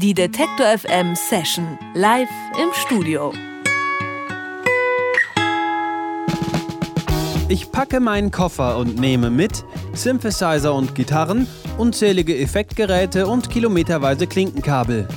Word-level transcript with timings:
Die 0.00 0.14
Detektor 0.14 0.64
FM 0.78 1.16
Session 1.16 1.76
live 1.92 2.28
im 2.62 2.68
Studio. 2.72 3.32
Ich 7.48 7.72
packe 7.72 7.98
meinen 7.98 8.30
Koffer 8.30 8.76
und 8.76 9.00
nehme 9.00 9.28
mit 9.28 9.64
Synthesizer 9.94 10.72
und 10.72 10.94
Gitarren, 10.94 11.48
unzählige 11.78 12.38
Effektgeräte 12.38 13.26
und 13.26 13.50
kilometerweise 13.50 14.28
Klinkenkabel. 14.28 15.08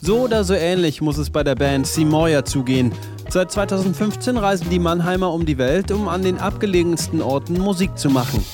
So 0.00 0.20
oder 0.20 0.44
so 0.44 0.54
ähnlich 0.54 1.00
muss 1.00 1.18
es 1.18 1.30
bei 1.30 1.42
der 1.42 1.56
Band 1.56 1.88
Seymour 1.88 2.44
zugehen. 2.44 2.92
Seit 3.30 3.50
2015 3.50 4.36
reisen 4.36 4.70
die 4.70 4.78
Mannheimer 4.78 5.32
um 5.32 5.46
die 5.46 5.58
Welt, 5.58 5.90
um 5.90 6.06
an 6.06 6.22
den 6.22 6.38
abgelegensten 6.38 7.22
Orten 7.22 7.58
Musik 7.58 7.98
zu 7.98 8.08
machen. 8.08 8.44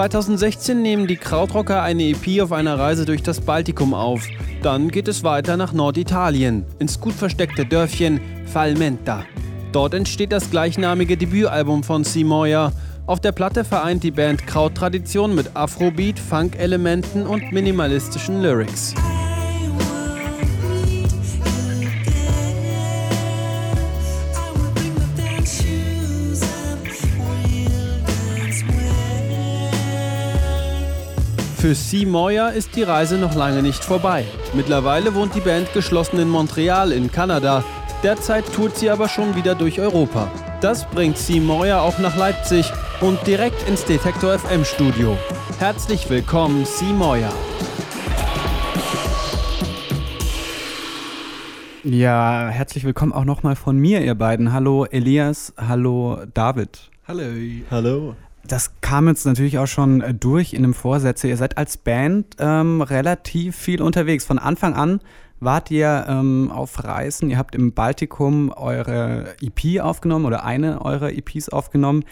2016 0.00 0.80
nehmen 0.80 1.06
die 1.06 1.18
Krautrocker 1.18 1.82
eine 1.82 2.04
EP 2.04 2.40
auf 2.40 2.52
einer 2.52 2.78
Reise 2.78 3.04
durch 3.04 3.22
das 3.22 3.42
Baltikum 3.42 3.92
auf. 3.92 4.26
Dann 4.62 4.88
geht 4.88 5.08
es 5.08 5.24
weiter 5.24 5.58
nach 5.58 5.74
Norditalien, 5.74 6.64
ins 6.78 6.98
gut 6.98 7.12
versteckte 7.12 7.66
Dörfchen 7.66 8.18
Falmenta. 8.46 9.26
Dort 9.72 9.92
entsteht 9.92 10.32
das 10.32 10.50
gleichnamige 10.50 11.18
Debütalbum 11.18 11.82
von 11.82 12.04
Simoya. 12.04 12.72
Auf 13.04 13.20
der 13.20 13.32
Platte 13.32 13.62
vereint 13.62 14.02
die 14.02 14.10
Band 14.10 14.46
Krauttradition 14.46 15.34
mit 15.34 15.54
Afrobeat, 15.54 16.18
Funk-Elementen 16.18 17.26
und 17.26 17.52
minimalistischen 17.52 18.40
Lyrics. 18.40 18.94
Für 31.60 31.74
C. 31.74 32.06
Moyer 32.06 32.54
ist 32.54 32.74
die 32.74 32.84
Reise 32.84 33.18
noch 33.18 33.34
lange 33.34 33.62
nicht 33.62 33.84
vorbei. 33.84 34.24
Mittlerweile 34.54 35.14
wohnt 35.14 35.34
die 35.34 35.42
Band 35.42 35.70
geschlossen 35.74 36.18
in 36.18 36.30
Montreal 36.30 36.90
in 36.90 37.12
Kanada. 37.12 37.62
Derzeit 38.02 38.50
tourt 38.54 38.78
sie 38.78 38.88
aber 38.88 39.10
schon 39.10 39.36
wieder 39.36 39.54
durch 39.54 39.78
Europa. 39.78 40.32
Das 40.62 40.88
bringt 40.88 41.18
C. 41.18 41.38
Moyer 41.38 41.82
auch 41.82 41.98
nach 41.98 42.16
Leipzig 42.16 42.72
und 43.02 43.26
direkt 43.26 43.68
ins 43.68 43.84
Detektor 43.84 44.38
FM 44.38 44.64
Studio. 44.64 45.18
Herzlich 45.58 46.08
willkommen, 46.08 46.64
C. 46.64 46.86
Moyer. 46.94 47.34
Ja, 51.84 52.48
herzlich 52.48 52.84
willkommen 52.84 53.12
auch 53.12 53.26
nochmal 53.26 53.54
von 53.54 53.76
mir, 53.76 54.00
ihr 54.00 54.14
beiden. 54.14 54.54
Hallo 54.54 54.86
Elias, 54.86 55.52
hallo 55.58 56.20
David. 56.32 56.90
Hallo. 57.06 57.22
Hallo 57.70 58.14
das 58.46 58.72
kam 58.80 59.08
jetzt 59.08 59.26
natürlich 59.26 59.58
auch 59.58 59.66
schon 59.66 60.00
äh, 60.00 60.14
durch 60.14 60.54
in 60.54 60.62
dem 60.62 60.74
Vorsätze. 60.74 61.28
Ihr 61.28 61.36
seid 61.36 61.58
als 61.58 61.76
Band 61.76 62.36
ähm, 62.38 62.80
relativ 62.80 63.56
viel 63.56 63.82
unterwegs. 63.82 64.24
Von 64.24 64.38
Anfang 64.38 64.74
an 64.74 65.00
wart 65.40 65.70
ihr 65.70 66.06
ähm, 66.08 66.50
auf 66.50 66.84
Reisen. 66.84 67.30
Ihr 67.30 67.38
habt 67.38 67.54
im 67.54 67.72
Baltikum 67.72 68.50
eure 68.50 69.34
EP 69.40 69.80
aufgenommen 69.80 70.26
oder 70.26 70.44
eine 70.44 70.84
eurer 70.84 71.12
EPs 71.12 71.48
aufgenommen. 71.48 72.04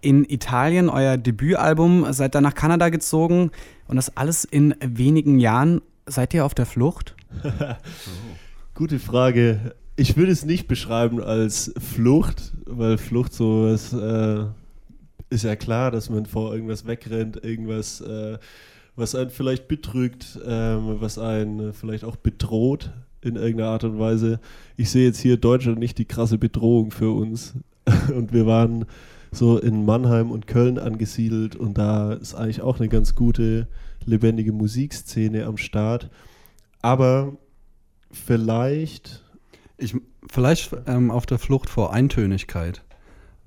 In 0.00 0.24
Italien 0.24 0.88
euer 0.88 1.18
Debütalbum, 1.18 2.10
seid 2.12 2.34
dann 2.34 2.42
nach 2.42 2.54
Kanada 2.54 2.88
gezogen 2.88 3.50
und 3.86 3.96
das 3.96 4.16
alles 4.16 4.44
in 4.44 4.74
wenigen 4.80 5.38
Jahren. 5.38 5.82
Seid 6.06 6.32
ihr 6.32 6.46
auf 6.46 6.54
der 6.54 6.64
Flucht? 6.64 7.14
Gute 8.74 8.98
Frage. 8.98 9.74
Ich 9.96 10.16
würde 10.16 10.32
es 10.32 10.46
nicht 10.46 10.66
beschreiben 10.66 11.22
als 11.22 11.74
Flucht, 11.78 12.52
weil 12.64 12.96
Flucht 12.96 13.34
so 13.34 13.66
was 13.70 13.92
äh, 13.92 14.46
ist 15.30 15.44
ja 15.44 15.56
klar, 15.56 15.90
dass 15.90 16.10
man 16.10 16.26
vor 16.26 16.52
irgendwas 16.52 16.86
wegrennt, 16.86 17.42
irgendwas, 17.42 18.00
äh, 18.00 18.38
was 18.96 19.14
einen 19.14 19.30
vielleicht 19.30 19.68
betrügt, 19.68 20.38
ähm, 20.44 20.96
was 21.00 21.18
einen 21.18 21.72
vielleicht 21.72 22.04
auch 22.04 22.16
bedroht 22.16 22.92
in 23.22 23.36
irgendeiner 23.36 23.70
Art 23.70 23.84
und 23.84 23.98
Weise. 23.98 24.40
Ich 24.76 24.90
sehe 24.90 25.06
jetzt 25.06 25.20
hier 25.20 25.36
Deutschland 25.36 25.78
nicht 25.78 25.98
die 25.98 26.04
krasse 26.04 26.36
Bedrohung 26.36 26.90
für 26.90 27.10
uns. 27.10 27.54
und 28.14 28.32
wir 28.32 28.46
waren 28.46 28.86
so 29.32 29.58
in 29.58 29.84
Mannheim 29.84 30.30
und 30.30 30.46
Köln 30.46 30.78
angesiedelt 30.78 31.54
und 31.54 31.78
da 31.78 32.12
ist 32.12 32.34
eigentlich 32.34 32.62
auch 32.62 32.78
eine 32.78 32.88
ganz 32.88 33.14
gute, 33.14 33.68
lebendige 34.04 34.52
Musikszene 34.52 35.46
am 35.46 35.56
Start. 35.56 36.10
Aber 36.82 37.36
vielleicht. 38.10 39.24
Ich, 39.76 39.94
vielleicht 40.28 40.76
ähm, 40.86 41.10
auf 41.10 41.24
der 41.24 41.38
Flucht 41.38 41.70
vor 41.70 41.94
Eintönigkeit 41.94 42.82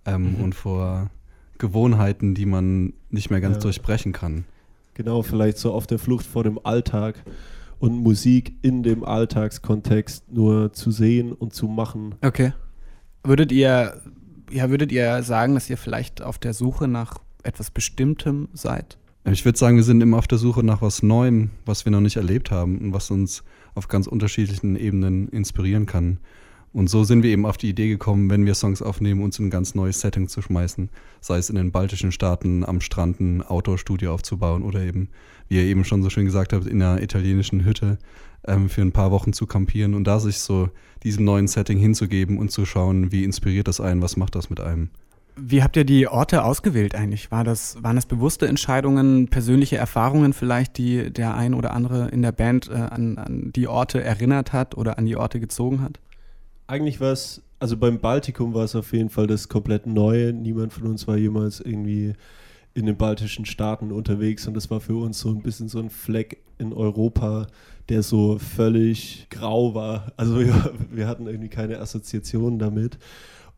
ähm, 0.05 0.37
mhm. 0.37 0.43
und 0.43 0.55
vor 0.55 1.11
Gewohnheiten, 1.57 2.35
die 2.35 2.45
man 2.45 2.93
nicht 3.09 3.29
mehr 3.29 3.41
ganz 3.41 3.57
ja. 3.57 3.61
durchbrechen 3.61 4.11
kann. 4.11 4.45
Genau, 4.93 5.21
vielleicht 5.23 5.57
so 5.57 5.73
auf 5.73 5.87
der 5.87 5.99
Flucht 5.99 6.25
vor 6.25 6.43
dem 6.43 6.59
Alltag 6.63 7.23
und 7.79 7.97
Musik 7.97 8.53
in 8.61 8.83
dem 8.83 9.03
Alltagskontext 9.03 10.31
nur 10.31 10.73
zu 10.73 10.91
sehen 10.91 11.33
und 11.33 11.53
zu 11.53 11.67
machen. 11.67 12.15
Okay. 12.21 12.53
Würdet 13.23 13.51
ihr, 13.51 14.01
ja, 14.51 14.69
würdet 14.69 14.91
ihr 14.91 15.23
sagen, 15.23 15.55
dass 15.55 15.69
ihr 15.69 15.77
vielleicht 15.77 16.21
auf 16.21 16.37
der 16.37 16.53
Suche 16.53 16.87
nach 16.87 17.19
etwas 17.43 17.71
Bestimmtem 17.71 18.49
seid? 18.53 18.97
Ich 19.25 19.45
würde 19.45 19.57
sagen, 19.57 19.77
wir 19.77 19.83
sind 19.83 20.01
immer 20.01 20.17
auf 20.17 20.27
der 20.27 20.37
Suche 20.37 20.63
nach 20.63 20.81
was 20.81 21.01
Neuem, 21.01 21.51
was 21.65 21.85
wir 21.85 21.91
noch 21.91 22.01
nicht 22.01 22.17
erlebt 22.17 22.51
haben 22.51 22.77
und 22.79 22.93
was 22.93 23.09
uns 23.09 23.43
auf 23.73 23.87
ganz 23.87 24.05
unterschiedlichen 24.07 24.75
Ebenen 24.75 25.29
inspirieren 25.29 25.85
kann. 25.85 26.19
Und 26.73 26.89
so 26.89 27.03
sind 27.03 27.21
wir 27.21 27.29
eben 27.29 27.45
auf 27.45 27.57
die 27.57 27.69
Idee 27.69 27.87
gekommen, 27.87 28.31
wenn 28.31 28.47
wir 28.47 28.55
Songs 28.55 28.81
aufnehmen, 28.81 29.21
uns 29.21 29.37
in 29.37 29.45
ein 29.45 29.51
ganz 29.51 29.75
neues 29.75 30.01
Setting 30.01 30.27
zu 30.27 30.41
schmeißen. 30.41 30.89
Sei 31.21 31.37
es 31.37 31.51
in 31.51 31.55
den 31.55 31.71
baltischen 31.71 32.11
Staaten, 32.11 32.65
am 32.65 32.81
Strand 32.81 33.19
ein 33.19 33.43
Outdoor-Studio 33.43 34.11
aufzubauen 34.11 34.63
oder 34.63 34.81
eben, 34.81 35.09
wie 35.47 35.57
ihr 35.57 35.63
eben 35.63 35.85
schon 35.85 36.01
so 36.01 36.09
schön 36.09 36.25
gesagt 36.25 36.51
habt, 36.51 36.65
in 36.65 36.81
einer 36.81 37.01
italienischen 37.01 37.63
Hütte 37.63 37.99
ähm, 38.47 38.69
für 38.69 38.81
ein 38.81 38.91
paar 38.91 39.11
Wochen 39.11 39.33
zu 39.33 39.45
kampieren 39.45 39.93
und 39.93 40.05
da 40.05 40.19
sich 40.19 40.39
so 40.39 40.69
diesem 41.03 41.25
neuen 41.25 41.47
Setting 41.47 41.77
hinzugeben 41.77 42.39
und 42.39 42.49
zu 42.49 42.65
schauen, 42.65 43.11
wie 43.11 43.23
inspiriert 43.23 43.67
das 43.67 43.79
einen, 43.79 44.01
was 44.01 44.17
macht 44.17 44.33
das 44.33 44.49
mit 44.49 44.59
einem. 44.59 44.89
Wie 45.35 45.63
habt 45.63 45.77
ihr 45.77 45.83
die 45.83 46.07
Orte 46.07 46.43
ausgewählt 46.43 46.95
eigentlich? 46.95 47.31
War 47.31 47.43
das, 47.43 47.81
waren 47.81 47.95
das 47.95 48.05
bewusste 48.07 48.47
Entscheidungen, 48.47 49.27
persönliche 49.27 49.77
Erfahrungen 49.77 50.33
vielleicht, 50.33 50.77
die 50.77 51.11
der 51.11 51.35
ein 51.35 51.53
oder 51.53 51.73
andere 51.73 52.09
in 52.09 52.23
der 52.23 52.31
Band 52.31 52.69
äh, 52.69 52.73
an, 52.73 53.17
an 53.19 53.51
die 53.55 53.67
Orte 53.67 54.03
erinnert 54.03 54.53
hat 54.53 54.75
oder 54.75 54.97
an 54.97 55.05
die 55.05 55.15
Orte 55.15 55.39
gezogen 55.39 55.81
hat? 55.81 55.99
Eigentlich 56.67 56.99
war 56.99 57.11
es, 57.11 57.41
also 57.59 57.77
beim 57.77 57.99
Baltikum 57.99 58.53
war 58.53 58.63
es 58.63 58.75
auf 58.75 58.93
jeden 58.93 59.09
Fall 59.09 59.27
das 59.27 59.49
komplett 59.49 59.85
Neue. 59.87 60.33
Niemand 60.33 60.73
von 60.73 60.87
uns 60.87 61.07
war 61.07 61.17
jemals 61.17 61.59
irgendwie 61.59 62.13
in 62.73 62.85
den 62.85 62.97
baltischen 62.97 63.45
Staaten 63.45 63.91
unterwegs 63.91 64.47
und 64.47 64.55
das 64.55 64.71
war 64.71 64.79
für 64.79 64.95
uns 64.95 65.19
so 65.19 65.29
ein 65.29 65.43
bisschen 65.43 65.69
so 65.69 65.79
ein 65.79 65.89
Fleck 65.89 66.43
in 66.57 66.73
Europa, 66.73 67.47
der 67.89 68.01
so 68.01 68.39
völlig 68.39 69.27
grau 69.29 69.75
war. 69.75 70.11
Also 70.17 70.39
wir, 70.39 70.73
wir 70.91 71.07
hatten 71.07 71.27
irgendwie 71.27 71.49
keine 71.49 71.79
Assoziationen 71.79 72.59
damit. 72.59 72.97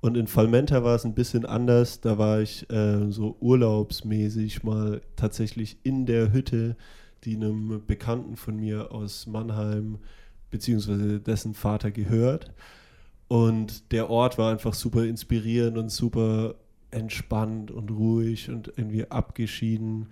Und 0.02 0.18
in 0.18 0.28
Falmenta 0.28 0.84
war 0.84 0.96
es 0.96 1.06
ein 1.06 1.16
bisschen 1.16 1.46
anders. 1.46 2.02
Da 2.02 2.18
war 2.18 2.42
ich 2.42 2.70
äh, 2.70 3.10
so 3.12 3.38
urlaubsmäßig 3.40 4.64
mal 4.64 5.02
tatsächlich 5.16 5.78
in 5.84 6.06
der 6.06 6.32
Hütte, 6.32 6.76
die 7.24 7.36
einem 7.36 7.82
Bekannten 7.88 8.36
von 8.36 8.58
mir 8.58 8.92
aus 8.92 9.26
Mannheim 9.26 10.00
beziehungsweise 10.52 11.20
dessen 11.20 11.54
Vater 11.54 11.92
gehört. 11.92 12.54
Und 13.28 13.92
der 13.92 14.10
Ort 14.10 14.38
war 14.38 14.52
einfach 14.52 14.74
super 14.74 15.04
inspirierend 15.04 15.78
und 15.78 15.90
super 15.90 16.56
entspannt 16.92 17.72
und 17.72 17.92
ruhig 17.92 18.50
und 18.50 18.72
irgendwie 18.76 19.10
abgeschieden. 19.10 20.08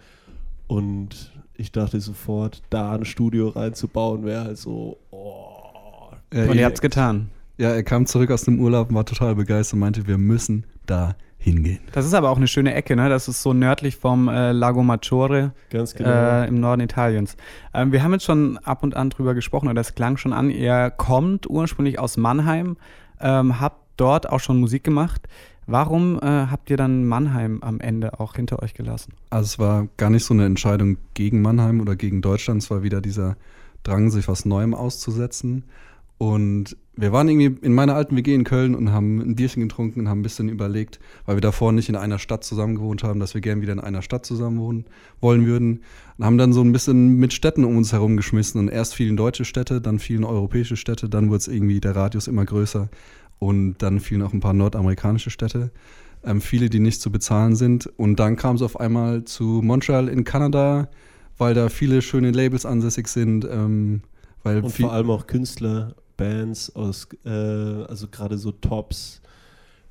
Und 0.68 1.31
ich 1.56 1.72
dachte 1.72 2.00
sofort, 2.02 2.63
da 2.69 2.94
ein 2.94 3.06
Studio 3.06 3.50
reinzubauen, 3.50 4.25
wäre 4.25 4.46
halt 4.46 4.57
so, 4.57 4.97
oh. 5.12 6.12
Ja, 6.34 6.50
und 6.50 6.57
ihr 6.57 6.66
habt's 6.66 6.81
getan. 6.81 7.29
Ja, 7.57 7.69
er 7.69 7.84
kam 7.84 8.07
zurück 8.07 8.31
aus 8.31 8.44
dem 8.44 8.59
Urlaub 8.59 8.90
und 8.90 8.96
war 8.96 9.06
total 9.06 9.35
begeistert 9.35 9.75
und 9.75 9.79
meinte, 9.81 10.07
wir 10.07 10.18
müssen 10.18 10.66
da 10.88 11.16
hingehen. 11.38 11.79
Das 11.91 12.06
ist 12.06 12.13
aber 12.13 12.29
auch 12.29 12.38
eine 12.38 12.47
schöne 12.47 12.73
Ecke, 12.73 12.96
ne? 12.96 13.09
Das 13.09 13.28
ist 13.28 13.44
so 13.44 13.53
nördlich 13.53 13.97
vom 13.97 14.29
äh, 14.29 14.52
Lago 14.53 14.82
Maggiore 14.82 15.52
Ganz 15.70 15.93
genau. 15.93 16.09
äh, 16.09 16.47
im 16.47 16.59
Norden 16.59 16.82
Italiens. 16.82 17.35
Ähm, 17.73 17.91
wir 17.91 18.02
haben 18.02 18.14
jetzt 18.14 18.23
schon 18.23 18.58
ab 18.59 18.82
und 18.82 18.96
an 18.96 19.09
drüber 19.09 19.34
gesprochen 19.35 19.67
und 19.67 19.76
das 19.76 19.93
klang 19.93 20.17
schon 20.17 20.34
an. 20.34 20.49
Er 20.49 20.90
kommt 20.90 21.49
ursprünglich 21.49 21.99
aus 21.99 22.17
Mannheim, 22.17 22.78
ähm, 23.23 23.59
habt 23.59 23.81
dort 23.97 24.29
auch 24.29 24.40
schon 24.40 24.59
Musik 24.59 24.84
gemacht. 24.84 25.28
Warum 25.66 26.20
äh, 26.20 26.25
habt 26.25 26.70
ihr 26.70 26.78
dann 26.78 27.05
Mannheim 27.05 27.61
am 27.61 27.79
Ende 27.79 28.20
auch 28.20 28.35
hinter 28.35 28.61
euch 28.61 28.73
gelassen? 28.73 29.14
Also 29.29 29.46
es 29.46 29.59
war 29.59 29.87
gar 29.97 30.09
nicht 30.09 30.25
so 30.25 30.34
eine 30.34 30.46
Entscheidung 30.46 30.97
gegen 31.14 31.41
Mannheim 31.41 31.79
oder 31.79 31.96
gegen 31.96 32.22
Deutschland, 32.22 32.61
es 32.61 32.70
war 32.70 32.84
wieder 32.84 33.02
dieser 33.02 33.37
Drang, 33.84 34.11
sich 34.11 34.28
was 34.28 34.46
Neuem 34.46 34.73
auszusetzen. 34.73 35.64
Und 36.23 36.78
wir 36.96 37.11
waren 37.11 37.28
irgendwie 37.28 37.66
in 37.66 37.73
meiner 37.73 37.96
alten 37.96 38.16
WG 38.16 38.34
in 38.34 38.46
Köln 38.46 38.75
und 38.75 38.93
haben 38.93 39.20
ein 39.20 39.35
Bierchen 39.35 39.61
getrunken 39.61 39.99
und 39.99 40.08
haben 40.08 40.22
ein 40.22 40.23
bisschen 40.23 40.47
überlegt, 40.47 41.02
weil 41.25 41.35
wir 41.35 41.41
davor 41.41 41.73
nicht 41.73 41.90
in 41.90 41.97
einer 41.97 42.17
Stadt 42.17 42.46
zusammen 42.46 42.75
gewohnt 42.75 43.03
haben, 43.03 43.20
dass 43.20 43.34
wir 43.34 43.41
gern 43.41 43.61
wieder 43.61 43.73
in 43.73 43.81
einer 43.81 44.02
Stadt 44.02 44.25
zusammen 44.25 44.58
wohnen 44.58 44.85
wollen 45.20 45.46
würden. 45.46 45.81
Und 46.17 46.25
haben 46.25 46.37
dann 46.37 46.53
so 46.53 46.61
ein 46.61 46.72
bisschen 46.72 47.17
mit 47.17 47.34
Städten 47.34 47.66
um 47.66 47.75
uns 47.75 47.91
herum 47.91 48.16
geschmissen. 48.16 48.58
Und 48.61 48.70
erst 48.70 48.96
fielen 48.96 49.17
deutsche 49.17 49.43
Städte, 49.43 49.81
dann 49.81 49.99
fielen 49.99 50.23
europäische 50.23 50.78
Städte, 50.78 51.09
dann 51.09 51.28
wurde 51.28 51.40
es 51.40 51.47
irgendwie 51.49 51.81
der 51.81 51.93
Radius 51.93 52.29
immer 52.29 52.46
größer 52.46 52.87
und 53.40 53.79
dann 53.79 53.99
fielen 53.99 54.22
auch 54.22 54.31
ein 54.31 54.40
paar 54.40 54.53
nordamerikanische 54.53 55.29
Städte. 55.29 55.72
ähm, 56.23 56.40
viele, 56.40 56.70
die 56.70 56.79
nicht 56.79 57.02
zu 57.02 57.11
bezahlen 57.11 57.58
sind. 57.58 57.87
Und 57.97 58.17
dann 58.22 58.37
kam 58.37 58.55
es 58.55 58.61
auf 58.61 58.79
einmal 58.79 59.25
zu 59.25 59.59
Montreal 59.61 60.08
in 60.08 60.23
Kanada, 60.23 60.87
weil 61.37 61.53
da 61.53 61.67
viele 61.67 62.02
schöne 62.02 62.31
Labels 62.31 62.66
ansässig 62.66 63.09
sind. 63.09 63.43
Ähm, 63.43 64.03
weil 64.41 64.61
Und 64.61 64.72
vor 64.72 64.93
allem 64.93 65.09
auch 65.09 65.28
Künstler, 65.28 65.96
Bands 66.17 66.75
aus, 66.75 67.07
äh, 67.25 67.29
also 67.29 68.07
gerade 68.07 68.37
so 68.37 68.51
Tops. 68.51 69.21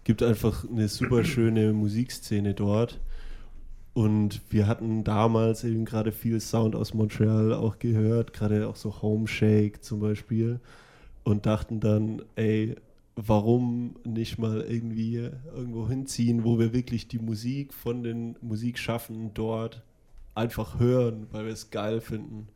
Gibt 0.04 0.22
einfach 0.22 0.68
eine 0.68 0.88
super 0.88 1.24
schöne 1.24 1.72
Musikszene 1.72 2.54
dort. 2.54 3.00
Und 3.94 4.40
wir 4.50 4.66
hatten 4.66 5.04
damals 5.04 5.64
eben 5.64 5.84
gerade 5.84 6.12
viel 6.12 6.40
Sound 6.40 6.74
aus 6.74 6.94
Montreal 6.94 7.52
auch 7.52 7.78
gehört, 7.78 8.32
gerade 8.32 8.66
auch 8.66 8.76
so 8.76 9.02
Home 9.02 9.28
Shake 9.28 9.84
zum 9.84 10.00
Beispiel. 10.00 10.60
Und 11.24 11.46
dachten 11.46 11.78
dann, 11.78 12.22
ey, 12.34 12.74
warum 13.16 13.96
nicht 14.04 14.38
mal 14.38 14.62
irgendwie 14.62 15.28
irgendwo 15.54 15.88
hinziehen, 15.88 16.44
wo 16.44 16.58
wir 16.58 16.72
wirklich 16.72 17.08
die 17.08 17.18
Musik 17.18 17.74
von 17.74 18.02
den 18.02 18.36
Musikschaffenden 18.40 19.32
dort 19.34 19.82
einfach 20.34 20.78
hören, 20.80 21.26
weil 21.30 21.44
wir 21.44 21.52
es 21.52 21.70
geil 21.70 22.00
finden. 22.00 22.48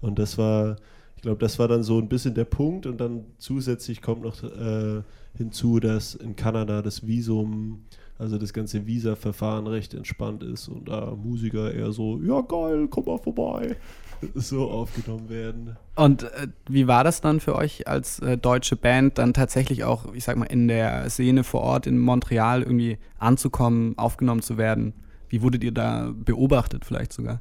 Und 0.00 0.18
das 0.18 0.38
war, 0.38 0.76
ich 1.18 1.22
glaube, 1.22 1.38
das 1.38 1.58
war 1.58 1.66
dann 1.66 1.82
so 1.82 1.98
ein 1.98 2.08
bisschen 2.08 2.34
der 2.34 2.44
Punkt. 2.44 2.86
Und 2.86 3.00
dann 3.00 3.24
zusätzlich 3.38 4.02
kommt 4.02 4.22
noch 4.22 4.40
äh, 4.44 5.02
hinzu, 5.36 5.80
dass 5.80 6.14
in 6.14 6.36
Kanada 6.36 6.80
das 6.80 7.08
Visum, 7.08 7.82
also 8.18 8.38
das 8.38 8.52
ganze 8.52 8.86
Visa-Verfahren 8.86 9.66
recht 9.66 9.94
entspannt 9.94 10.44
ist 10.44 10.68
und 10.68 10.88
da 10.88 11.16
Musiker 11.16 11.74
eher 11.74 11.90
so, 11.90 12.20
ja 12.22 12.40
geil, 12.42 12.86
komm 12.88 13.06
mal 13.06 13.18
vorbei, 13.18 13.74
so 14.36 14.70
aufgenommen 14.70 15.28
werden. 15.28 15.76
Und 15.96 16.22
äh, 16.22 16.46
wie 16.68 16.86
war 16.86 17.02
das 17.02 17.20
dann 17.20 17.40
für 17.40 17.56
euch 17.56 17.88
als 17.88 18.20
äh, 18.20 18.38
deutsche 18.38 18.76
Band, 18.76 19.18
dann 19.18 19.34
tatsächlich 19.34 19.82
auch, 19.82 20.14
ich 20.14 20.22
sag 20.22 20.36
mal, 20.36 20.44
in 20.44 20.68
der 20.68 21.10
Szene 21.10 21.42
vor 21.42 21.62
Ort 21.62 21.88
in 21.88 21.98
Montreal 21.98 22.62
irgendwie 22.62 22.96
anzukommen, 23.18 23.98
aufgenommen 23.98 24.42
zu 24.42 24.56
werden? 24.56 24.92
Wie 25.28 25.42
wurdet 25.42 25.64
ihr 25.64 25.72
da 25.72 26.12
beobachtet 26.14 26.84
vielleicht 26.84 27.12
sogar? 27.12 27.40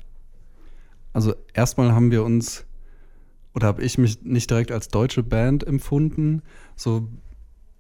Also 1.14 1.36
erstmal 1.54 1.92
haben 1.92 2.10
wir 2.10 2.24
uns 2.24 2.67
oder 3.58 3.66
habe 3.66 3.82
ich 3.82 3.98
mich 3.98 4.22
nicht 4.22 4.52
direkt 4.52 4.72
als 4.72 4.90
deutsche 4.90 5.24
Band 5.24 5.66
empfunden, 5.66 6.44
so 6.76 7.08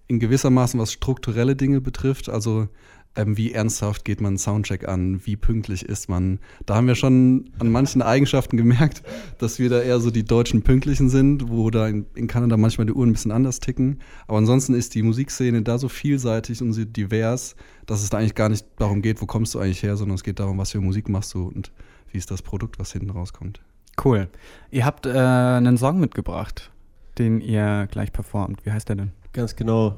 in 0.07 0.17
gewissermaßen 0.19 0.79
was 0.79 0.91
strukturelle 0.91 1.55
Dinge 1.55 1.81
betrifft, 1.81 2.29
also 2.29 2.67
ähm, 3.15 3.37
wie 3.37 3.51
ernsthaft 3.51 4.03
geht 4.03 4.19
man 4.19 4.29
einen 4.29 4.37
Soundcheck 4.39 4.87
an, 4.87 5.23
wie 5.25 5.35
pünktlich 5.35 5.85
ist 5.85 6.09
man. 6.09 6.39
Da 6.65 6.73
haben 6.73 6.87
wir 6.87 6.95
schon 6.95 7.51
an 7.59 7.71
manchen 7.71 8.01
Eigenschaften 8.01 8.57
gemerkt, 8.57 9.03
dass 9.37 9.59
wir 9.59 9.69
da 9.69 9.79
eher 9.79 9.99
so 9.99 10.09
die 10.09 10.25
deutschen 10.25 10.63
Pünktlichen 10.63 11.09
sind, 11.09 11.47
wo 11.47 11.69
da 11.69 11.87
in, 11.87 12.07
in 12.15 12.25
Kanada 12.25 12.57
manchmal 12.57 12.87
die 12.87 12.93
Uhren 12.93 13.09
ein 13.09 13.13
bisschen 13.13 13.31
anders 13.31 13.59
ticken. 13.59 13.99
Aber 14.25 14.39
ansonsten 14.39 14.73
ist 14.73 14.95
die 14.95 15.03
Musikszene 15.03 15.61
da 15.61 15.77
so 15.77 15.89
vielseitig 15.89 16.59
und 16.63 16.73
so 16.73 16.85
divers, 16.85 17.55
dass 17.85 18.01
es 18.01 18.09
da 18.09 18.17
eigentlich 18.17 18.33
gar 18.33 18.49
nicht 18.49 18.65
darum 18.79 19.03
geht, 19.03 19.21
wo 19.21 19.27
kommst 19.27 19.53
du 19.53 19.59
eigentlich 19.59 19.83
her, 19.83 19.95
sondern 19.95 20.15
es 20.15 20.23
geht 20.23 20.39
darum, 20.39 20.57
was 20.57 20.71
für 20.71 20.81
Musik 20.81 21.07
machst 21.07 21.35
du 21.35 21.45
und 21.45 21.71
wie 22.11 22.17
ist 22.17 22.31
das 22.31 22.41
Produkt, 22.41 22.79
was 22.79 22.93
hinten 22.93 23.11
rauskommt. 23.11 23.61
Cool. 24.03 24.27
Ihr 24.71 24.85
habt 24.85 25.05
äh, 25.05 25.11
einen 25.11 25.77
Song 25.77 25.99
mitgebracht, 25.99 26.71
den 27.17 27.41
ihr 27.41 27.87
gleich 27.91 28.11
performt. 28.11 28.65
Wie 28.65 28.71
heißt 28.71 28.89
der 28.89 28.95
denn? 28.97 29.11
Ganz 29.33 29.55
genau. 29.55 29.97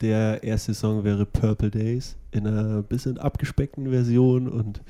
Der 0.00 0.42
erste 0.42 0.74
Song 0.74 1.04
wäre 1.04 1.24
Purple 1.24 1.70
Days 1.70 2.16
in 2.30 2.46
einer 2.46 2.82
bisschen 2.82 3.18
abgespeckten 3.18 3.90
Version 3.90 4.46
und 4.48 4.82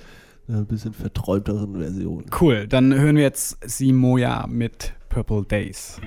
einer 0.48 0.64
bisschen 0.64 0.92
verträumteren 0.92 1.76
Version. 1.76 2.24
Cool, 2.40 2.66
dann 2.66 2.94
hören 2.94 3.16
wir 3.16 3.22
jetzt 3.22 3.58
Simoya 3.64 4.46
mit 4.48 4.94
Purple 5.08 5.44
Days. 5.44 6.00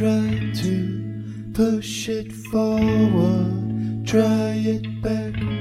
try 0.00 0.50
to 0.54 1.22
push 1.52 2.08
it 2.08 2.32
forward, 2.32 4.06
try 4.06 4.54
it 4.56 5.02
back. 5.02 5.59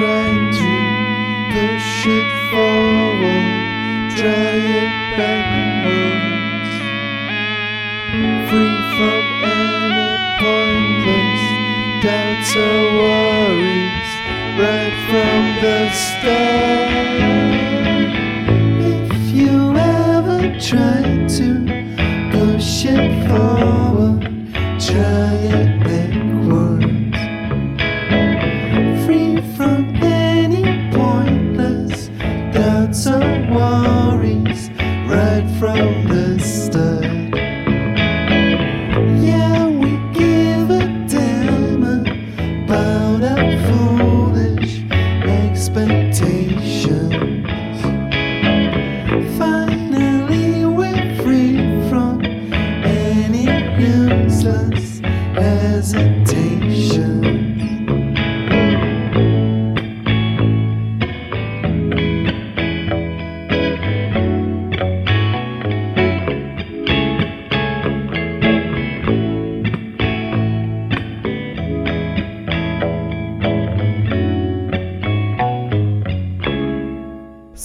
trying 0.00 0.50
to 0.50 0.68
push 1.52 2.06
it 2.06 2.28
forward. 2.50 4.16
Trying 4.16 4.49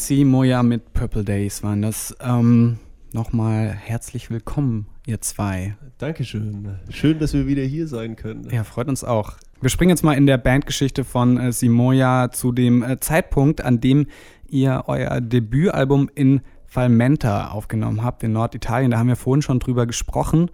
Si 0.05 0.23
Moya 0.23 0.61
mit 0.61 0.93
Purple 0.93 1.23
Days 1.23 1.63
waren 1.63 1.81
das. 1.81 2.15
Ähm, 2.21 2.77
Nochmal 3.11 3.69
herzlich 3.69 4.29
willkommen, 4.29 4.85
ihr 5.07 5.19
zwei. 5.19 5.77
Dankeschön. 5.97 6.77
Schön, 6.89 7.17
dass 7.17 7.33
wir 7.33 7.47
wieder 7.47 7.63
hier 7.63 7.87
sein 7.87 8.15
können. 8.15 8.47
Ja, 8.51 8.63
freut 8.63 8.87
uns 8.87 9.03
auch. 9.03 9.33
Wir 9.61 9.71
springen 9.71 9.89
jetzt 9.89 10.03
mal 10.03 10.13
in 10.13 10.27
der 10.27 10.37
Bandgeschichte 10.37 11.05
von 11.05 11.39
äh, 11.39 11.51
Simoya 11.51 12.29
zu 12.31 12.51
dem 12.51 12.83
äh, 12.83 12.99
Zeitpunkt, 12.99 13.61
an 13.61 13.81
dem 13.81 14.05
ihr 14.47 14.83
euer 14.85 15.21
Debütalbum 15.21 16.11
in 16.13 16.41
Falmenta 16.67 17.47
aufgenommen 17.49 18.03
habt, 18.03 18.21
in 18.21 18.31
Norditalien. 18.31 18.91
Da 18.91 18.99
haben 18.99 19.07
wir 19.07 19.15
vorhin 19.15 19.41
schon 19.41 19.57
drüber 19.57 19.87
gesprochen. 19.87 20.51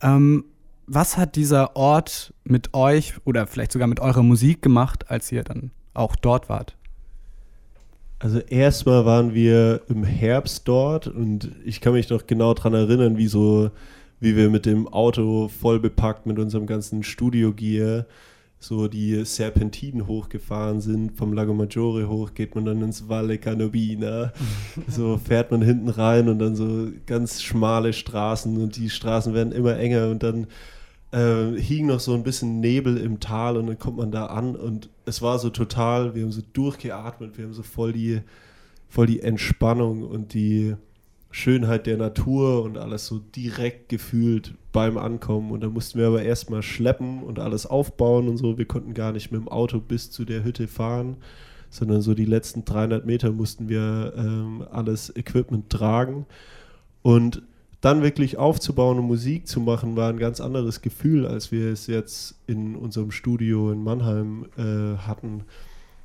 Ähm, 0.00 0.46
was 0.86 1.18
hat 1.18 1.36
dieser 1.36 1.76
Ort 1.76 2.32
mit 2.44 2.72
euch 2.72 3.12
oder 3.26 3.46
vielleicht 3.46 3.72
sogar 3.72 3.86
mit 3.86 4.00
eurer 4.00 4.22
Musik 4.22 4.62
gemacht, 4.62 5.10
als 5.10 5.30
ihr 5.30 5.44
dann 5.44 5.72
auch 5.92 6.16
dort 6.16 6.48
wart? 6.48 6.78
Also 8.24 8.38
erstmal 8.38 9.04
waren 9.04 9.34
wir 9.34 9.82
im 9.90 10.02
Herbst 10.02 10.66
dort 10.66 11.08
und 11.08 11.52
ich 11.62 11.82
kann 11.82 11.92
mich 11.92 12.08
noch 12.08 12.26
genau 12.26 12.54
daran 12.54 12.72
erinnern, 12.72 13.18
wie 13.18 13.26
so, 13.26 13.70
wie 14.18 14.34
wir 14.34 14.48
mit 14.48 14.64
dem 14.64 14.88
Auto 14.88 15.48
voll 15.48 15.78
bepackt 15.78 16.24
mit 16.24 16.38
unserem 16.38 16.66
ganzen 16.66 17.02
Studio-Gear 17.02 18.06
so 18.58 18.88
die 18.88 19.26
Serpentinen 19.26 20.06
hochgefahren 20.06 20.80
sind, 20.80 21.18
vom 21.18 21.34
Lago 21.34 21.52
Maggiore 21.52 22.08
hoch 22.08 22.32
geht 22.32 22.54
man 22.54 22.64
dann 22.64 22.80
ins 22.80 23.10
Valle 23.10 23.36
Canobina. 23.36 24.32
so 24.88 25.18
fährt 25.18 25.50
man 25.50 25.60
hinten 25.60 25.90
rein 25.90 26.30
und 26.30 26.38
dann 26.38 26.56
so 26.56 26.88
ganz 27.04 27.42
schmale 27.42 27.92
Straßen 27.92 28.56
und 28.56 28.76
die 28.76 28.88
Straßen 28.88 29.34
werden 29.34 29.52
immer 29.52 29.76
enger 29.76 30.08
und 30.08 30.22
dann 30.22 30.46
äh, 31.14 31.60
hing 31.60 31.86
noch 31.86 32.00
so 32.00 32.12
ein 32.14 32.24
bisschen 32.24 32.60
Nebel 32.60 32.96
im 32.96 33.20
Tal 33.20 33.56
und 33.56 33.68
dann 33.68 33.78
kommt 33.78 33.98
man 33.98 34.10
da 34.10 34.26
an 34.26 34.56
und 34.56 34.90
es 35.06 35.22
war 35.22 35.38
so 35.38 35.48
total, 35.50 36.14
wir 36.14 36.24
haben 36.24 36.32
so 36.32 36.42
durchgeatmet, 36.52 37.38
wir 37.38 37.44
haben 37.44 37.54
so 37.54 37.62
voll 37.62 37.92
die, 37.92 38.20
voll 38.88 39.06
die 39.06 39.20
Entspannung 39.20 40.02
und 40.02 40.34
die 40.34 40.74
Schönheit 41.30 41.86
der 41.86 41.98
Natur 41.98 42.62
und 42.62 42.78
alles 42.78 43.06
so 43.06 43.18
direkt 43.18 43.88
gefühlt 43.88 44.54
beim 44.72 44.98
Ankommen. 44.98 45.50
Und 45.50 45.62
da 45.62 45.68
mussten 45.68 45.98
wir 45.98 46.06
aber 46.06 46.22
erstmal 46.22 46.62
schleppen 46.62 47.22
und 47.22 47.38
alles 47.38 47.66
aufbauen 47.66 48.28
und 48.28 48.36
so. 48.36 48.58
Wir 48.58 48.66
konnten 48.66 48.94
gar 48.94 49.12
nicht 49.12 49.32
mit 49.32 49.40
dem 49.40 49.48
Auto 49.48 49.80
bis 49.80 50.10
zu 50.10 50.24
der 50.24 50.44
Hütte 50.44 50.68
fahren, 50.68 51.16
sondern 51.70 52.02
so 52.02 52.14
die 52.14 52.24
letzten 52.24 52.64
300 52.64 53.04
Meter 53.04 53.32
mussten 53.32 53.68
wir 53.68 54.14
ähm, 54.16 54.64
alles 54.70 55.14
Equipment 55.16 55.70
tragen. 55.70 56.26
Und 57.02 57.42
dann 57.84 58.02
wirklich 58.02 58.38
aufzubauen 58.38 58.98
und 58.98 59.06
Musik 59.06 59.46
zu 59.46 59.60
machen, 59.60 59.96
war 59.96 60.08
ein 60.08 60.18
ganz 60.18 60.40
anderes 60.40 60.80
Gefühl, 60.80 61.26
als 61.26 61.52
wir 61.52 61.70
es 61.70 61.86
jetzt 61.86 62.36
in 62.46 62.76
unserem 62.76 63.10
Studio 63.10 63.70
in 63.70 63.82
Mannheim 63.82 64.46
äh, 64.56 64.96
hatten. 64.98 65.44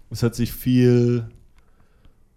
Es 0.09 0.21
hat 0.21 0.36
sich 0.36 0.51
viel 0.51 1.29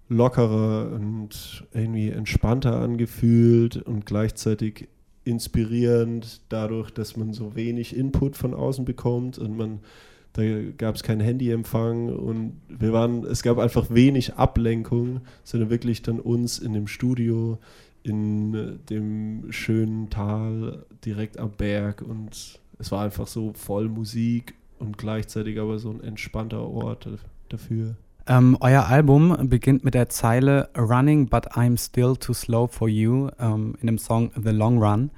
lockerer 0.09 0.93
und 0.93 1.65
irgendwie 1.73 2.11
entspannter 2.11 2.77
angefühlt 2.81 3.77
und 3.77 4.07
gleichzeitig 4.07 4.89
inspirierend 5.25 6.43
dadurch, 6.49 6.91
dass 6.91 7.17
man 7.17 7.33
so 7.33 7.57
wenig 7.57 7.97
Input 7.97 8.37
von 8.37 8.55
außen 8.55 8.85
bekommt 8.85 9.39
und 9.39 9.57
man 9.57 9.81
da 10.35 10.43
gab 10.79 10.95
es 10.95 11.03
keinen 11.03 11.21
Handyempfang 11.21 12.09
und 12.09 12.55
wir 12.69 12.95
waren, 12.95 13.25
es 13.27 13.43
gab 13.43 13.59
einfach 13.59 13.91
wenig 13.91 14.35
Ablenkung, 14.35 15.21
sondern 15.45 15.69
wirklich 15.69 16.01
dann 16.01 16.21
uns 16.21 16.59
in 16.59 16.73
dem 16.73 16.87
Studio 16.87 17.59
in 18.03 18.81
dem 18.89 19.51
schönen 19.51 20.11
Tal 20.11 20.85
direkt 21.05 21.39
am 21.39 21.51
Berg 21.53 22.03
und 22.03 22.61
es 22.79 22.91
war 22.91 23.05
einfach 23.05 23.27
so 23.27 23.53
voll 23.55 23.89
Musik 23.89 24.55
und 24.79 24.99
gleichzeitig 24.99 25.61
aber 25.61 25.79
so 25.79 25.91
ein 25.91 26.03
entspannter 26.03 26.63
Ort 26.63 27.09
dafür. 27.49 27.97
Ähm, 28.27 28.57
euer 28.61 28.87
Album 28.87 29.37
beginnt 29.49 29.85
mit 29.85 29.95
der 29.95 30.09
Zeile 30.09 30.69
Running 30.77 31.27
but 31.27 31.53
I'm 31.53 31.77
still 31.77 32.17
too 32.17 32.35
slow 32.35 32.69
for 32.69 32.89
you 32.89 33.29
ähm, 33.41 33.77
in 33.81 33.87
dem 33.87 33.99
Song 33.99 34.31
The 34.37 34.51
Long 34.51 34.79
Run. 34.83 35.11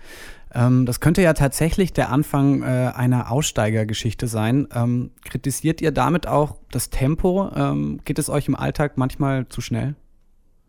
Ähm, 0.54 0.86
das 0.86 1.00
könnte 1.00 1.20
ja 1.20 1.34
tatsächlich 1.34 1.92
der 1.92 2.10
Anfang 2.10 2.62
äh, 2.62 2.92
einer 2.94 3.30
Aussteigergeschichte 3.30 4.26
sein. 4.26 4.68
Ähm, 4.74 5.10
kritisiert 5.24 5.82
ihr 5.82 5.92
damit 5.92 6.26
auch 6.26 6.56
das 6.70 6.90
Tempo? 6.90 7.50
Ähm, 7.54 8.00
geht 8.04 8.18
es 8.18 8.30
euch 8.30 8.48
im 8.48 8.54
Alltag 8.54 8.96
manchmal 8.96 9.48
zu 9.48 9.60
schnell? 9.60 9.96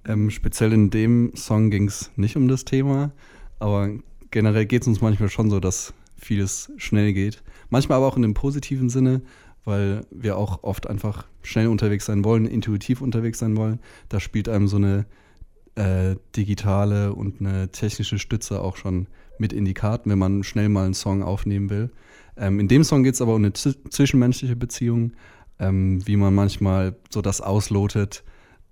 Ähm, 0.07 0.29
speziell 0.29 0.73
in 0.73 0.89
dem 0.89 1.35
Song 1.35 1.69
ging 1.69 1.87
es 1.87 2.11
nicht 2.15 2.35
um 2.35 2.47
das 2.47 2.65
Thema, 2.65 3.11
aber 3.59 3.89
generell 4.31 4.65
geht 4.65 4.83
es 4.83 4.87
uns 4.87 5.01
manchmal 5.01 5.29
schon 5.29 5.49
so, 5.49 5.59
dass 5.59 5.93
vieles 6.15 6.71
schnell 6.77 7.13
geht. 7.13 7.43
Manchmal 7.69 7.97
aber 7.97 8.07
auch 8.07 8.15
in 8.15 8.21
dem 8.21 8.33
positiven 8.33 8.89
Sinne, 8.89 9.21
weil 9.63 10.05
wir 10.11 10.37
auch 10.37 10.63
oft 10.63 10.87
einfach 10.87 11.25
schnell 11.41 11.67
unterwegs 11.67 12.05
sein 12.05 12.23
wollen, 12.23 12.45
intuitiv 12.45 13.01
unterwegs 13.01 13.39
sein 13.39 13.57
wollen. 13.57 13.79
Da 14.09 14.19
spielt 14.19 14.47
einem 14.47 14.67
so 14.67 14.77
eine 14.77 15.05
äh, 15.75 16.15
digitale 16.35 17.13
und 17.13 17.39
eine 17.39 17.69
technische 17.71 18.19
Stütze 18.19 18.61
auch 18.61 18.77
schon 18.77 19.07
mit 19.39 19.53
in 19.53 19.65
die 19.65 19.73
Karten, 19.73 20.09
wenn 20.09 20.19
man 20.19 20.43
schnell 20.43 20.69
mal 20.69 20.85
einen 20.85 20.93
Song 20.93 21.23
aufnehmen 21.23 21.69
will. 21.69 21.89
Ähm, 22.37 22.59
in 22.59 22.67
dem 22.67 22.83
Song 22.83 23.03
geht 23.03 23.15
es 23.15 23.21
aber 23.21 23.35
um 23.35 23.43
eine 23.43 23.53
zwischenmenschliche 23.53 24.55
Beziehung, 24.55 25.13
ähm, 25.59 26.05
wie 26.05 26.15
man 26.15 26.33
manchmal 26.33 26.95
so 27.09 27.21
das 27.21 27.41
auslotet, 27.41 28.23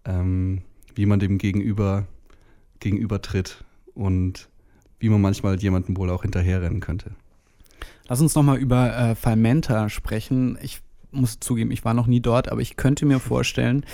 ähm, 0.06 0.62
wie 0.96 1.06
man 1.06 1.20
dem 1.20 1.38
Gegenüber 1.38 2.08
gegenübertritt 2.80 3.64
und 3.94 4.50
wie 5.00 5.10
man 5.10 5.22
manchmal 5.22 5.60
jemandem 5.60 5.98
wohl 5.98 6.10
auch 6.10 6.22
hinterherrennen 6.22 6.80
könnte. 6.80 7.12
Lass 8.08 8.22
uns 8.22 8.36
nochmal 8.36 8.58
über 8.58 8.96
äh, 8.96 9.16
Falmenta 9.16 9.90
sprechen. 9.90 10.58
Ich 10.62 10.82
muss 11.12 11.40
zugeben, 11.40 11.72
ich 11.72 11.86
war 11.86 11.94
noch 11.94 12.08
nie 12.08 12.20
dort, 12.20 12.52
aber 12.52 12.62
ich 12.62 12.76
könnte 12.76 13.06
mir 13.06 13.20
vorstellen, 13.20 13.86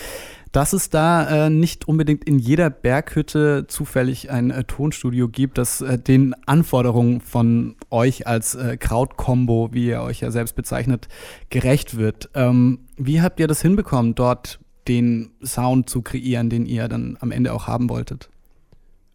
dass 0.52 0.74
es 0.74 0.90
da 0.90 1.48
äh, 1.48 1.50
nicht 1.50 1.88
unbedingt 1.88 2.24
in 2.24 2.40
jeder 2.40 2.70
Berghütte 2.70 3.66
zufällig 3.68 4.32
ein 4.32 4.50
äh, 4.50 4.64
Tonstudio 4.64 5.28
gibt, 5.28 5.58
das 5.58 5.82
äh, 5.82 6.00
den 6.00 6.34
Anforderungen 6.48 7.22
von 7.22 7.76
euch 7.92 8.26
als 8.26 8.56
äh, 8.56 8.78
Krautkombo, 8.78 9.70
wie 9.74 9.88
ihr 9.88 10.02
euch 10.02 10.22
ja 10.22 10.32
selbst 10.32 10.56
bezeichnet, 10.56 11.08
gerecht 11.50 11.98
wird. 11.98 12.30
Ähm, 12.34 12.80
wie 12.98 13.22
habt 13.22 13.40
ihr 13.40 13.48
das 13.48 13.62
hinbekommen, 13.62 14.16
dort 14.16 14.60
den 14.90 15.30
Sound 15.44 15.90
zu 15.90 16.02
kreieren, 16.02 16.50
den 16.50 16.66
ihr 16.66 16.88
dann 16.88 17.18
am 17.22 17.32
Ende 17.32 17.54
auch 17.54 17.68
haben 17.68 17.90
wolltet? 17.90 18.30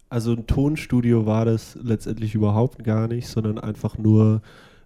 Also 0.09 0.31
ein 0.31 0.47
Tonstudio 0.47 1.25
war 1.25 1.45
das 1.45 1.77
letztendlich 1.81 2.33
überhaupt 2.33 2.83
gar 2.83 3.07
nicht, 3.07 3.27
sondern 3.27 3.59
einfach 3.59 3.97
nur 3.97 4.41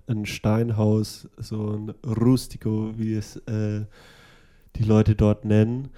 ein 0.08 0.26
Steinhaus, 0.26 1.30
so 1.38 1.78
ein 1.78 1.94
Rustico, 2.04 2.94
wie 2.98 3.14
es 3.14 3.36
äh, 3.46 3.86
die 4.76 4.84
Leute 4.84 5.16
dort 5.16 5.46
nennen. 5.46 5.90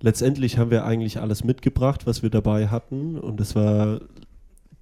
Letztendlich 0.00 0.58
haben 0.58 0.70
wir 0.70 0.84
eigentlich 0.84 1.20
alles 1.20 1.42
mitgebracht, 1.42 2.06
was 2.06 2.22
wir 2.22 2.28
dabei 2.28 2.68
hatten 2.68 3.18
und 3.18 3.40
es 3.40 3.54
war 3.54 4.00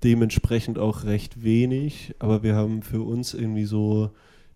dementsprechend 0.03 0.79
auch 0.79 1.05
recht 1.05 1.45
wenig, 1.45 2.15
aber 2.19 2.43
wir 2.43 2.57
haben 2.57 2.83
für 2.83 3.03
uns 3.03 3.33
irgendwie 3.33 3.65
so 3.65 4.11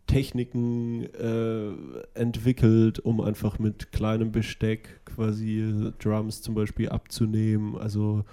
Techniken 0.08 1.04
äh, 1.14 1.70
entwickelt, 2.18 2.98
um 2.98 3.20
einfach 3.20 3.60
mit 3.60 3.92
kleinem 3.92 4.32
Besteck 4.32 5.00
quasi 5.04 5.92
Drums 6.00 6.42
zum 6.42 6.56
Beispiel 6.56 6.88
abzunehmen. 6.88 7.76
Also 7.76 8.24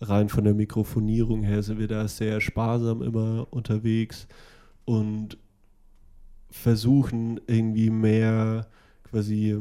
rein 0.00 0.28
von 0.28 0.44
der 0.44 0.54
Mikrofonierung 0.54 1.42
her 1.42 1.62
sind 1.62 1.78
wir 1.78 1.86
da 1.86 2.08
sehr 2.08 2.40
sparsam 2.40 3.02
immer 3.02 3.46
unterwegs 3.50 4.26
und 4.86 5.36
versuchen 6.50 7.38
irgendwie 7.46 7.90
mehr 7.90 8.66
quasi 9.04 9.58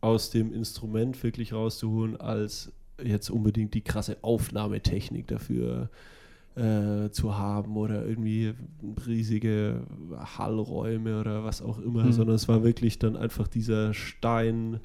aus 0.00 0.30
dem 0.30 0.54
Instrument 0.54 1.22
wirklich 1.22 1.52
rauszuholen, 1.52 2.18
als 2.18 2.72
jetzt 3.02 3.30
unbedingt 3.30 3.74
die 3.74 3.82
krasse 3.82 4.16
Aufnahmetechnik 4.22 5.26
dafür 5.26 5.82
äh, 5.82 5.96
zu 7.10 7.38
haben 7.38 7.76
oder 7.76 8.04
irgendwie 8.04 8.52
riesige 9.06 9.82
Hallräume 10.36 11.20
oder 11.20 11.44
was 11.44 11.62
auch 11.62 11.78
immer, 11.78 12.04
Mhm. 12.04 12.12
sondern 12.12 12.36
es 12.36 12.48
war 12.48 12.64
wirklich 12.64 12.98
dann 12.98 13.16
einfach 13.16 13.46
dieser 13.48 13.94
Stein, 13.94 14.80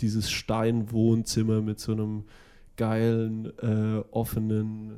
dieses 0.00 0.30
Steinwohnzimmer 0.30 1.60
mit 1.62 1.78
so 1.80 1.92
einem 1.92 2.24
geilen, 2.76 3.46
äh, 3.62 4.02
offenen, 4.10 4.94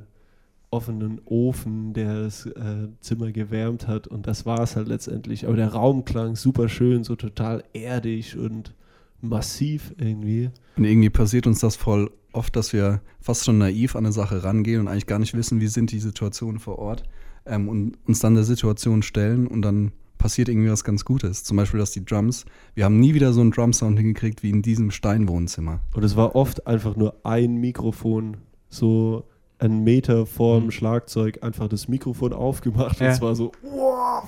offenen 0.71 1.21
Ofen, 1.25 1.93
der 1.93 2.23
das 2.23 2.45
äh, 2.47 2.87
Zimmer 2.99 3.31
gewärmt 3.31 3.87
hat 3.87 4.07
und 4.07 4.27
das 4.27 4.45
war 4.45 4.59
es 4.61 4.75
halt 4.75 4.87
letztendlich. 4.87 5.45
Aber 5.47 5.55
der 5.55 5.69
Raum 5.71 6.03
klang 6.03 6.35
super 6.35 6.67
schön, 6.67 7.03
so 7.03 7.15
total 7.15 7.63
erdig 7.73 8.35
und 8.37 8.73
massiv 9.21 9.93
irgendwie. 9.97 10.49
Und 10.75 10.83
irgendwie 10.83 11.09
passiert 11.09 11.47
uns 11.47 11.59
das 11.59 11.75
voll 11.75 12.11
oft, 12.37 12.55
dass 12.55 12.71
wir 12.73 13.01
fast 13.19 13.43
schon 13.45 13.57
naiv 13.57 13.95
an 13.95 14.05
eine 14.05 14.13
Sache 14.13 14.43
rangehen 14.43 14.79
und 14.81 14.87
eigentlich 14.87 15.07
gar 15.07 15.19
nicht 15.19 15.33
wissen, 15.35 15.59
wie 15.59 15.67
sind 15.67 15.91
die 15.91 15.99
Situationen 15.99 16.59
vor 16.59 16.79
Ort 16.79 17.03
ähm, 17.45 17.67
und 17.67 17.97
uns 18.07 18.19
dann 18.19 18.35
der 18.35 18.43
Situation 18.45 19.01
stellen 19.03 19.47
und 19.47 19.61
dann 19.61 19.91
passiert 20.17 20.49
irgendwie 20.49 20.71
was 20.71 20.83
ganz 20.83 21.05
Gutes. 21.05 21.43
Zum 21.43 21.57
Beispiel, 21.57 21.79
dass 21.79 21.91
die 21.91 22.03
Drums, 22.03 22.45
wir 22.73 22.85
haben 22.85 22.99
nie 22.99 23.13
wieder 23.13 23.33
so 23.33 23.41
einen 23.41 23.51
Drum-Sound 23.51 23.97
hingekriegt 23.99 24.41
wie 24.43 24.49
in 24.49 24.61
diesem 24.63 24.89
Steinwohnzimmer. 24.91 25.79
Und 25.93 26.03
es 26.03 26.15
war 26.15 26.35
oft 26.35 26.65
einfach 26.65 26.95
nur 26.95 27.15
ein 27.23 27.57
Mikrofon, 27.57 28.37
so 28.69 29.25
einen 29.59 29.83
Meter 29.83 30.25
vorm 30.25 30.65
Mhm. 30.65 30.71
Schlagzeug, 30.71 31.39
einfach 31.43 31.67
das 31.67 31.87
Mikrofon 31.87 32.33
aufgemacht 32.33 32.99
und 32.99 33.05
Ja. 33.07 33.11
es 33.13 33.21
war 33.21 33.35
so, 33.35 33.51
wow, 33.63 34.23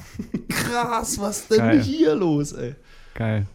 krass, 0.48 1.20
was 1.20 1.48
denn 1.48 1.58
Geil. 1.58 1.82
hier 1.82 2.16
los, 2.16 2.52
ey? 2.54 2.76
Geil. 3.16 3.46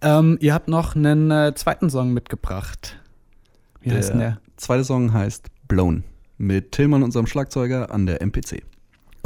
Ähm, 0.00 0.36
ihr 0.40 0.54
habt 0.54 0.68
noch 0.68 0.94
einen 0.94 1.30
äh, 1.30 1.52
zweiten 1.56 1.90
Song 1.90 2.12
mitgebracht. 2.12 3.00
Wie 3.80 3.92
heißt 3.92 4.10
denn 4.10 4.18
der? 4.18 4.40
zweite 4.56 4.84
Song 4.84 5.12
heißt 5.12 5.48
Blown 5.68 6.04
mit 6.36 6.72
Tillmann, 6.72 7.02
unserem 7.02 7.26
Schlagzeuger, 7.26 7.90
an 7.90 8.06
der 8.06 8.22
MPC. 8.22 8.62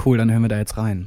Cool, 0.04 0.18
dann 0.18 0.30
hören 0.30 0.42
wir 0.42 0.49
da 0.49 0.59
jetzt 0.59 0.76
rein. 0.76 1.04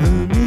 The 0.00 0.39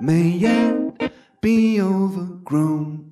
may 0.00 0.38
yet 0.38 1.10
be 1.40 1.80
overgrown. 1.82 3.10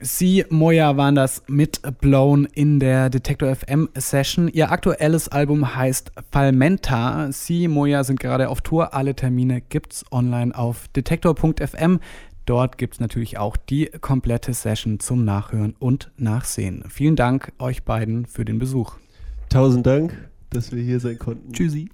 Sie, 0.00 0.44
Moja, 0.50 0.98
waren 0.98 1.14
das 1.14 1.42
mit 1.46 1.80
Blown 2.00 2.44
in 2.52 2.78
der 2.78 3.08
Detector 3.08 3.54
FM 3.54 3.88
Session. 3.94 4.48
Ihr 4.48 4.70
aktuelles 4.70 5.28
Album 5.28 5.74
heißt 5.74 6.12
Falmenta. 6.30 7.32
Sie, 7.32 7.68
Moja, 7.68 8.04
sind 8.04 8.20
gerade 8.20 8.50
auf 8.50 8.60
Tour. 8.60 8.92
Alle 8.92 9.14
Termine 9.14 9.62
gibt's 9.62 10.04
online 10.12 10.54
auf 10.54 10.88
detektor.fm. 10.88 12.00
Dort 12.44 12.76
gibt's 12.76 13.00
natürlich 13.00 13.38
auch 13.38 13.56
die 13.56 13.86
komplette 13.86 14.52
Session 14.52 15.00
zum 15.00 15.24
Nachhören 15.24 15.74
und 15.78 16.10
Nachsehen. 16.18 16.84
Vielen 16.90 17.16
Dank 17.16 17.52
euch 17.58 17.84
beiden 17.84 18.26
für 18.26 18.44
den 18.44 18.58
Besuch. 18.58 18.96
Tausend 19.48 19.86
Dank, 19.86 20.28
dass 20.50 20.70
wir 20.70 20.82
hier 20.82 21.00
sein 21.00 21.18
konnten. 21.18 21.52
Tschüssi. 21.52 21.88